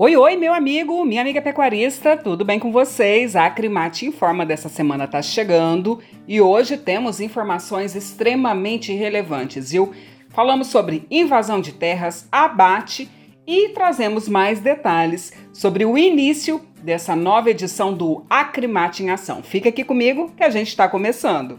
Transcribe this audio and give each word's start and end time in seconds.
Oi, 0.00 0.16
oi, 0.16 0.36
meu 0.36 0.54
amigo, 0.54 1.04
minha 1.04 1.20
amiga 1.20 1.42
pecuarista, 1.42 2.16
tudo 2.16 2.44
bem 2.44 2.60
com 2.60 2.70
vocês? 2.70 3.34
A 3.34 3.46
Acrimate 3.46 4.06
Informa 4.06 4.46
dessa 4.46 4.68
semana 4.68 5.06
está 5.06 5.20
chegando 5.20 5.98
e 6.28 6.40
hoje 6.40 6.76
temos 6.76 7.18
informações 7.18 7.96
extremamente 7.96 8.92
relevantes, 8.92 9.72
viu? 9.72 9.92
Falamos 10.28 10.68
sobre 10.68 11.04
invasão 11.10 11.60
de 11.60 11.72
terras, 11.72 12.28
abate 12.30 13.10
e 13.44 13.70
trazemos 13.70 14.28
mais 14.28 14.60
detalhes 14.60 15.32
sobre 15.52 15.84
o 15.84 15.98
início 15.98 16.60
dessa 16.80 17.16
nova 17.16 17.50
edição 17.50 17.92
do 17.92 18.24
Acrimate 18.30 19.02
em 19.02 19.10
Ação. 19.10 19.42
Fica 19.42 19.68
aqui 19.68 19.82
comigo 19.82 20.30
que 20.36 20.44
a 20.44 20.50
gente 20.50 20.68
está 20.68 20.88
começando. 20.88 21.58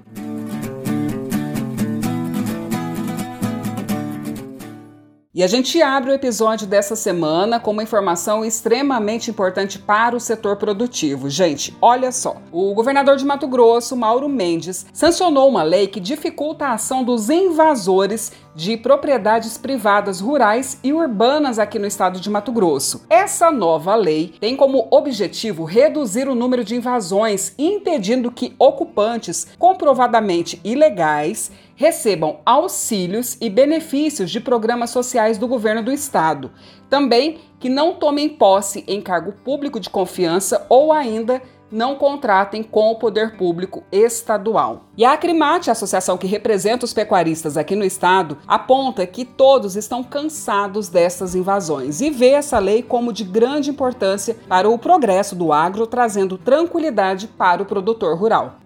E 5.39 5.43
a 5.43 5.47
gente 5.47 5.81
abre 5.81 6.11
o 6.11 6.13
episódio 6.13 6.67
dessa 6.67 6.97
semana 6.97 7.61
com 7.61 7.71
uma 7.71 7.81
informação 7.81 8.43
extremamente 8.43 9.31
importante 9.31 9.79
para 9.79 10.13
o 10.13 10.19
setor 10.19 10.57
produtivo. 10.57 11.29
Gente, 11.29 11.73
olha 11.81 12.11
só. 12.11 12.35
O 12.51 12.73
governador 12.73 13.15
de 13.15 13.25
Mato 13.25 13.47
Grosso, 13.47 13.95
Mauro 13.95 14.27
Mendes, 14.27 14.85
sancionou 14.91 15.47
uma 15.47 15.63
lei 15.63 15.87
que 15.87 16.01
dificulta 16.01 16.65
a 16.65 16.73
ação 16.73 17.05
dos 17.05 17.29
invasores 17.29 18.33
de 18.53 18.75
propriedades 18.75 19.57
privadas 19.57 20.19
rurais 20.19 20.77
e 20.83 20.91
urbanas 20.91 21.57
aqui 21.57 21.79
no 21.79 21.87
estado 21.87 22.19
de 22.19 22.29
Mato 22.29 22.51
Grosso. 22.51 23.05
Essa 23.09 23.49
nova 23.49 23.95
lei 23.95 24.33
tem 24.41 24.57
como 24.57 24.89
objetivo 24.91 25.63
reduzir 25.63 26.27
o 26.27 26.35
número 26.35 26.65
de 26.65 26.75
invasões, 26.75 27.53
impedindo 27.57 28.29
que 28.29 28.53
ocupantes 28.59 29.47
comprovadamente 29.57 30.59
ilegais 30.65 31.49
recebam 31.79 32.41
auxílios 32.45 33.37
e 33.39 33.49
benefícios 33.49 34.29
de 34.29 34.41
programas 34.41 34.89
sociais 34.89 35.37
do 35.37 35.47
governo 35.47 35.81
do 35.81 35.93
estado. 35.93 36.51
Também 36.89 37.37
que 37.57 37.69
não 37.69 37.93
tomem 37.93 38.27
posse 38.27 38.83
em 38.85 38.99
cargo 38.99 39.31
público 39.45 39.79
de 39.79 39.89
confiança 39.89 40.65
ou 40.67 40.91
ainda 40.91 41.41
não 41.71 41.95
contratem 41.95 42.63
com 42.63 42.91
o 42.91 42.95
poder 42.95 43.37
público 43.37 43.81
estadual. 43.93 44.87
E 44.97 45.05
a 45.05 45.13
Acrimate, 45.13 45.69
a 45.69 45.71
associação 45.71 46.17
que 46.17 46.27
representa 46.27 46.83
os 46.83 46.93
pecuaristas 46.93 47.55
aqui 47.55 47.77
no 47.77 47.85
estado, 47.85 48.37
aponta 48.45 49.07
que 49.07 49.23
todos 49.23 49.77
estão 49.77 50.03
cansados 50.03 50.89
dessas 50.89 51.33
invasões 51.33 52.01
e 52.01 52.09
vê 52.09 52.31
essa 52.31 52.59
lei 52.59 52.83
como 52.83 53.13
de 53.13 53.23
grande 53.23 53.69
importância 53.69 54.35
para 54.49 54.69
o 54.69 54.77
progresso 54.77 55.33
do 55.33 55.53
agro, 55.53 55.87
trazendo 55.87 56.37
tranquilidade 56.37 57.25
para 57.25 57.63
o 57.63 57.65
produtor 57.65 58.17
rural. 58.17 58.57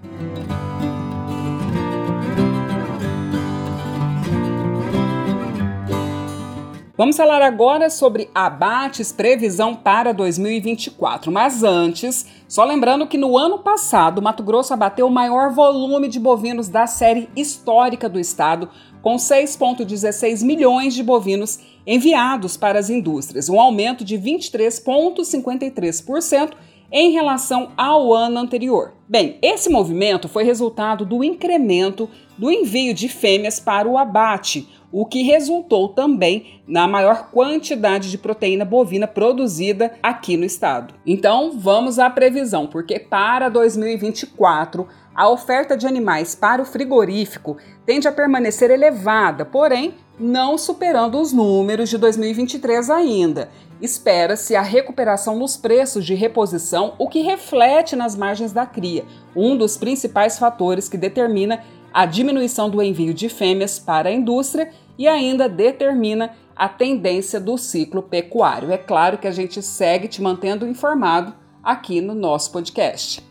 Vamos 6.95 7.17
falar 7.17 7.41
agora 7.41 7.89
sobre 7.89 8.29
abates, 8.35 9.11
previsão 9.11 9.75
para 9.75 10.13
2024. 10.13 11.31
Mas 11.31 11.63
antes, 11.63 12.27
só 12.47 12.63
lembrando 12.63 13.07
que 13.07 13.17
no 13.17 13.35
ano 13.35 13.57
passado, 13.57 14.21
Mato 14.21 14.43
Grosso 14.43 14.75
abateu 14.75 15.07
o 15.07 15.11
maior 15.11 15.51
volume 15.51 16.07
de 16.07 16.19
bovinos 16.19 16.69
da 16.69 16.85
série 16.85 17.27
histórica 17.35 18.07
do 18.07 18.19
estado, 18.19 18.69
com 19.01 19.15
6,16 19.15 20.45
milhões 20.45 20.93
de 20.93 21.01
bovinos 21.01 21.59
enviados 21.85 22.55
para 22.57 22.77
as 22.77 22.91
indústrias, 22.91 23.49
um 23.49 23.59
aumento 23.59 24.05
de 24.05 24.15
23,53% 24.15 26.51
em 26.91 27.11
relação 27.11 27.71
ao 27.75 28.13
ano 28.13 28.39
anterior. 28.39 28.93
Bem, 29.07 29.37
esse 29.41 29.69
movimento 29.69 30.27
foi 30.27 30.43
resultado 30.43 31.05
do 31.05 31.23
incremento 31.23 32.09
do 32.37 32.51
envio 32.51 32.93
de 32.93 33.07
fêmeas 33.07 33.59
para 33.59 33.87
o 33.87 33.97
abate, 33.97 34.67
o 34.91 35.05
que 35.05 35.23
resultou 35.23 35.89
também 35.89 36.61
na 36.67 36.87
maior 36.87 37.31
quantidade 37.31 38.11
de 38.11 38.17
proteína 38.17 38.63
bovina 38.63 39.07
produzida 39.07 39.93
aqui 40.03 40.37
no 40.37 40.45
estado. 40.45 40.93
Então, 41.05 41.51
vamos 41.57 41.97
à 41.97 42.09
previsão, 42.09 42.67
porque 42.67 42.99
para 42.99 43.49
2024 43.49 44.87
a 45.15 45.29
oferta 45.29 45.75
de 45.77 45.87
animais 45.87 46.35
para 46.35 46.61
o 46.61 46.65
frigorífico 46.65 47.57
tende 47.85 48.07
a 48.07 48.11
permanecer 48.11 48.71
elevada, 48.71 49.45
porém 49.45 49.95
não 50.19 50.57
superando 50.57 51.19
os 51.19 51.33
números 51.33 51.89
de 51.89 51.97
2023 51.97 52.89
ainda. 52.89 53.49
Espera-se 53.83 54.55
a 54.55 54.61
recuperação 54.61 55.37
nos 55.37 55.57
preços 55.57 56.05
de 56.05 56.15
reposição, 56.15 56.93
o 56.97 57.09
que 57.09 57.19
reflete 57.19 57.97
nas 57.97 58.15
margens 58.15 58.53
da 58.53 58.65
cria, 58.65 59.03
um 59.35 59.57
dos 59.57 59.75
principais 59.75 60.39
fatores 60.39 60.87
que 60.87 60.97
determina 60.97 61.61
a 61.93 62.05
diminuição 62.05 62.69
do 62.69 62.81
envio 62.81 63.13
de 63.13 63.27
fêmeas 63.27 63.77
para 63.77 64.07
a 64.07 64.13
indústria 64.13 64.69
e 64.97 65.05
ainda 65.05 65.49
determina 65.49 66.31
a 66.55 66.69
tendência 66.69 67.41
do 67.41 67.57
ciclo 67.57 68.01
pecuário. 68.01 68.71
É 68.71 68.77
claro 68.77 69.17
que 69.17 69.27
a 69.27 69.31
gente 69.31 69.61
segue 69.61 70.07
te 70.07 70.21
mantendo 70.21 70.65
informado 70.65 71.33
aqui 71.61 71.99
no 71.99 72.15
nosso 72.15 72.53
podcast. 72.53 73.21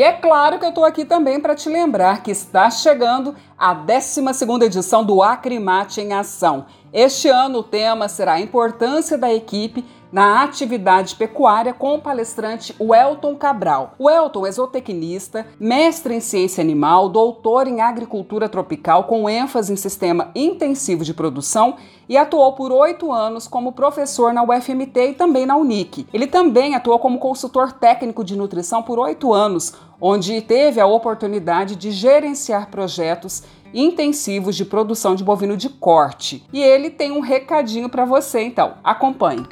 E 0.00 0.02
é 0.02 0.12
claro 0.12 0.58
que 0.58 0.64
eu 0.64 0.70
estou 0.70 0.86
aqui 0.86 1.04
também 1.04 1.38
para 1.38 1.54
te 1.54 1.68
lembrar 1.68 2.22
que 2.22 2.30
está 2.30 2.70
chegando 2.70 3.36
a 3.58 3.74
12 3.74 4.24
edição 4.64 5.04
do 5.04 5.22
Acrimate 5.22 6.00
em 6.00 6.14
Ação. 6.14 6.64
Este 6.90 7.28
ano 7.28 7.58
o 7.58 7.62
tema 7.62 8.08
será 8.08 8.32
a 8.32 8.40
importância 8.40 9.18
da 9.18 9.30
equipe 9.30 9.84
na 10.12 10.42
atividade 10.42 11.14
pecuária 11.14 11.72
com 11.72 11.94
o 11.94 12.00
palestrante 12.00 12.74
Welton 12.80 13.36
Cabral. 13.36 13.94
O 13.98 14.06
Welton 14.06 14.46
é 14.46 14.52
zootecnista, 14.52 15.46
mestre 15.58 16.14
em 16.14 16.20
ciência 16.20 16.62
animal, 16.62 17.08
doutor 17.08 17.66
em 17.66 17.80
agricultura 17.80 18.48
tropical 18.48 19.04
com 19.04 19.28
ênfase 19.28 19.72
em 19.72 19.76
sistema 19.76 20.30
intensivo 20.34 21.04
de 21.04 21.14
produção 21.14 21.76
e 22.08 22.16
atuou 22.16 22.52
por 22.54 22.72
oito 22.72 23.12
anos 23.12 23.46
como 23.46 23.72
professor 23.72 24.32
na 24.32 24.42
UFMT 24.42 25.10
e 25.10 25.14
também 25.14 25.46
na 25.46 25.56
Unic. 25.56 26.06
Ele 26.12 26.26
também 26.26 26.74
atuou 26.74 26.98
como 26.98 27.18
consultor 27.18 27.72
técnico 27.72 28.24
de 28.24 28.36
nutrição 28.36 28.82
por 28.82 28.98
oito 28.98 29.32
anos, 29.32 29.74
onde 30.00 30.40
teve 30.40 30.80
a 30.80 30.86
oportunidade 30.86 31.76
de 31.76 31.90
gerenciar 31.90 32.68
projetos 32.68 33.44
intensivos 33.72 34.56
de 34.56 34.64
produção 34.64 35.14
de 35.14 35.22
bovino 35.22 35.56
de 35.56 35.68
corte. 35.68 36.44
E 36.52 36.60
ele 36.60 36.90
tem 36.90 37.12
um 37.12 37.20
recadinho 37.20 37.88
para 37.88 38.04
você, 38.04 38.40
então 38.42 38.74
acompanhe. 38.82 39.46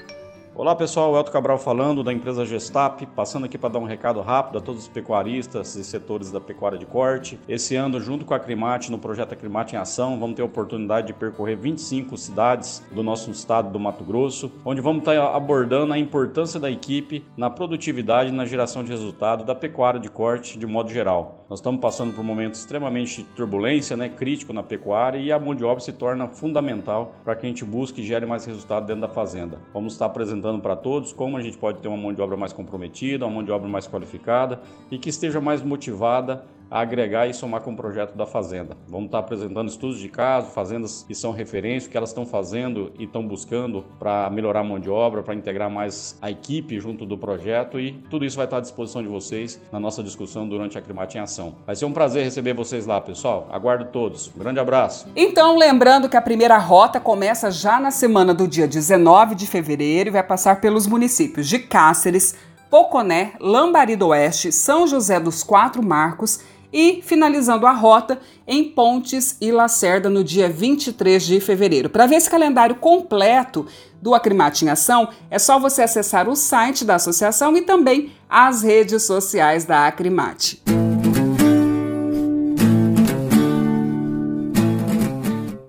Olá 0.58 0.74
pessoal, 0.74 1.14
Elton 1.14 1.30
Cabral 1.30 1.56
falando 1.56 2.02
da 2.02 2.12
empresa 2.12 2.44
Gestap, 2.44 3.06
passando 3.14 3.44
aqui 3.44 3.56
para 3.56 3.69
dar 3.69 3.78
um 3.78 3.84
recado 3.84 4.20
rápido 4.20 4.58
a 4.58 4.60
todos 4.60 4.82
os 4.82 4.88
pecuaristas 4.88 5.76
e 5.76 5.84
setores 5.84 6.32
da 6.32 6.41
pecuária 6.41 6.76
de 6.76 6.84
corte. 6.84 7.38
Esse 7.48 7.76
ano, 7.76 8.00
junto 8.00 8.24
com 8.24 8.34
a 8.34 8.41
Crimate, 8.41 8.91
no 8.91 8.98
projeto 8.98 9.34
Acrimate 9.34 9.76
em 9.76 9.78
Ação, 9.78 10.19
vamos 10.19 10.34
ter 10.34 10.42
a 10.42 10.46
oportunidade 10.46 11.06
de 11.06 11.12
percorrer 11.12 11.56
25 11.56 12.16
cidades 12.16 12.82
do 12.91 13.04
nosso 13.04 13.30
estado 13.30 13.70
do 13.70 13.78
Mato 13.78 14.02
Grosso, 14.02 14.50
onde 14.64 14.80
vamos 14.80 15.02
estar 15.02 15.32
abordando 15.32 15.92
a 15.92 15.98
importância 15.98 16.58
da 16.58 16.69
equipe 16.69 17.25
na 17.36 17.48
produtividade 17.48 18.30
e 18.30 18.34
na 18.34 18.44
geração 18.44 18.82
de 18.82 18.90
resultado 18.90 19.44
da 19.44 19.54
pecuária 19.54 20.00
de 20.00 20.10
corte 20.10 20.58
de 20.58 20.66
modo 20.66 20.90
geral. 20.90 21.46
Nós 21.48 21.60
estamos 21.60 21.80
passando 21.80 22.12
por 22.12 22.20
um 22.20 22.25
momento 22.25 22.54
extremamente 22.54 23.22
turbulência, 23.36 23.96
né, 23.96 24.08
crítico 24.08 24.52
na 24.52 24.62
pecuária 24.64 25.19
e 25.19 25.30
a 25.30 25.38
mão 25.38 25.54
de 25.54 25.64
obra 25.64 25.80
se 25.80 25.92
torna 25.92 26.26
fundamental 26.26 27.14
para 27.25 27.36
que 27.36 27.46
a 27.46 27.48
gente 27.48 27.64
busque 27.64 28.02
e 28.02 28.04
gere 28.04 28.26
mais 28.26 28.44
resultado 28.44 28.86
dentro 28.86 29.02
da 29.02 29.08
fazenda. 29.08 29.58
Vamos 29.72 29.92
estar 29.92 30.06
apresentando 30.06 30.47
apresentando 30.48 30.60
para 30.60 30.76
todos 30.76 31.12
como 31.12 31.36
a 31.36 31.42
gente 31.42 31.56
pode 31.59 31.81
ter 31.81 31.88
uma 31.88 31.97
mão 31.97 32.12
de 32.12 32.20
obra 32.20 32.36
mais 32.36 32.53
comprometida, 32.53 33.26
uma 33.26 33.34
mão 33.34 33.44
de 33.44 33.50
obra 33.50 33.69
mais 33.69 33.86
qualificada 33.86 34.60
e 34.91 34.98
que 34.98 35.09
esteja 35.09 35.41
mais 35.41 35.62
motivada 35.62 36.44
agregar 36.70 37.26
e 37.26 37.34
somar 37.34 37.60
com 37.60 37.72
o 37.72 37.76
projeto 37.76 38.16
da 38.16 38.26
Fazenda. 38.26 38.76
Vamos 38.88 39.06
estar 39.06 39.18
apresentando 39.18 39.68
estudos 39.68 39.98
de 39.98 40.08
caso, 40.08 40.50
fazendas 40.50 41.04
que 41.06 41.14
são 41.14 41.32
referência, 41.32 41.88
o 41.88 41.90
que 41.90 41.96
elas 41.96 42.10
estão 42.10 42.26
fazendo 42.26 42.92
e 42.98 43.04
estão 43.04 43.26
buscando 43.26 43.84
para 43.98 44.28
melhorar 44.30 44.60
a 44.60 44.64
mão 44.64 44.78
de 44.78 44.90
obra, 44.90 45.22
para 45.22 45.34
integrar 45.34 45.70
mais 45.70 46.18
a 46.20 46.30
equipe 46.30 46.78
junto 46.78 47.06
do 47.06 47.16
projeto 47.16 47.80
e 47.80 47.92
tudo 48.10 48.25
isso 48.25 48.37
vai 48.37 48.46
estar 48.46 48.58
à 48.58 48.60
disposição 48.60 49.02
de 49.02 49.08
vocês 49.08 49.60
na 49.72 49.81
nossa 49.81 50.02
discussão 50.02 50.48
durante 50.48 50.76
a 50.76 50.82
Climate 50.82 51.19
em 51.19 51.20
Ação. 51.20 51.56
Vai 51.66 51.76
ser 51.76 51.84
um 51.84 51.93
prazer 51.93 52.25
receber 52.25 52.54
vocês 52.54 52.87
lá, 52.87 53.00
pessoal. 53.00 53.48
Aguardo 53.50 53.87
todos. 53.87 54.31
Um 54.34 54.38
grande 54.38 54.60
abraço. 54.60 55.06
Então, 55.16 55.56
lembrando 55.56 56.08
que 56.08 56.16
a 56.16 56.22
primeira 56.22 56.58
rota 56.58 57.00
começa 57.00 57.50
já 57.50 57.81
na 57.81 57.90
semana 57.90 58.34
do 58.34 58.46
dia 58.46 58.66
19 58.66 59.34
de 59.34 59.46
fevereiro 59.46 60.10
e 60.10 60.12
vai 60.12 60.22
passar 60.22 60.60
pelos 60.60 60.87
municípios 60.87 61.48
de 61.48 61.58
Cáceres, 61.58 62.34
Poconé, 62.70 63.32
Lambari 63.40 63.96
do 63.96 64.08
Oeste, 64.08 64.52
São 64.52 64.87
José 64.87 65.19
dos 65.19 65.43
Quatro 65.43 65.82
Marcos 65.82 66.40
e 66.73 67.00
finalizando 67.03 67.67
a 67.67 67.73
rota 67.73 68.19
em 68.47 68.65
Pontes 68.65 69.37
e 69.41 69.50
Lacerda 69.50 70.09
no 70.09 70.23
dia 70.23 70.49
23 70.49 71.25
de 71.25 71.41
fevereiro. 71.41 71.88
Para 71.88 72.06
ver 72.06 72.17
esse 72.17 72.31
calendário 72.31 72.76
completo 72.76 73.67
do 74.00 74.15
Acrimate 74.15 74.65
em 74.65 74.69
Ação, 74.69 75.09
é 75.31 75.38
só 75.38 75.59
você 75.59 75.82
acessar 75.82 76.29
o 76.29 76.37
site 76.37 76.85
da 76.85 76.97
associação 76.97 77.56
e 77.56 77.62
também 77.62 78.12
as 78.29 78.62
redes 78.62 79.03
sociais 79.03 79.65
da 79.65 79.87
Acrimate. 79.87 80.62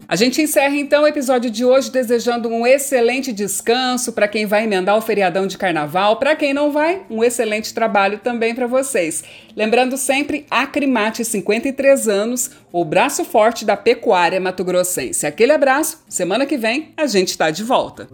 A 0.09 0.15
gente 0.15 0.41
encerra 0.41 0.75
então 0.75 1.03
o 1.03 1.07
episódio 1.07 1.51
de 1.51 1.63
hoje 1.63 1.91
desejando 1.91 2.49
um 2.49 2.65
excelente 2.65 3.31
descanso 3.31 4.11
para 4.11 4.27
quem 4.27 4.47
vai 4.47 4.63
emendar 4.63 4.97
o 4.97 5.01
feriadão 5.01 5.45
de 5.45 5.55
carnaval, 5.55 6.17
para 6.17 6.35
quem 6.35 6.51
não 6.51 6.71
vai, 6.71 7.03
um 7.11 7.23
excelente 7.23 7.71
trabalho 7.75 8.17
também 8.17 8.55
para 8.55 8.65
vocês. 8.65 9.23
Lembrando 9.55 9.95
sempre, 9.97 10.47
Acrimate 10.49 11.23
53 11.23 12.07
anos, 12.07 12.49
o 12.71 12.83
braço 12.83 13.23
forte 13.23 13.63
da 13.63 13.77
pecuária 13.77 14.39
mato-grossense. 14.39 15.27
Aquele 15.27 15.51
abraço, 15.51 16.03
semana 16.09 16.47
que 16.47 16.57
vem 16.57 16.91
a 16.97 17.05
gente 17.05 17.27
está 17.27 17.51
de 17.51 17.63
volta. 17.63 18.09